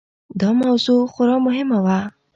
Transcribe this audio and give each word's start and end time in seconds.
دا 0.39 0.49
موضوع 0.61 1.01
خورا 1.13 1.37
مهمه 1.45 1.77
وه. 1.85 1.99